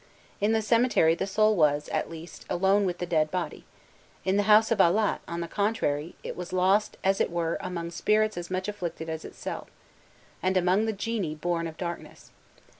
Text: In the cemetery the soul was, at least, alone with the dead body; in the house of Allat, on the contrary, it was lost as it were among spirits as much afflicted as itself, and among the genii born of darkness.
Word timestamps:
In 0.39 0.51
the 0.51 0.63
cemetery 0.63 1.13
the 1.13 1.27
soul 1.27 1.55
was, 1.55 1.87
at 1.89 2.09
least, 2.09 2.43
alone 2.49 2.87
with 2.87 2.97
the 2.97 3.05
dead 3.05 3.29
body; 3.29 3.65
in 4.25 4.35
the 4.35 4.47
house 4.49 4.71
of 4.71 4.81
Allat, 4.81 5.21
on 5.27 5.41
the 5.41 5.47
contrary, 5.47 6.15
it 6.23 6.35
was 6.35 6.51
lost 6.51 6.97
as 7.03 7.21
it 7.21 7.29
were 7.29 7.57
among 7.61 7.91
spirits 7.91 8.35
as 8.35 8.49
much 8.49 8.67
afflicted 8.67 9.09
as 9.09 9.23
itself, 9.23 9.67
and 10.41 10.57
among 10.57 10.85
the 10.85 10.91
genii 10.93 11.35
born 11.35 11.67
of 11.67 11.77
darkness. 11.77 12.31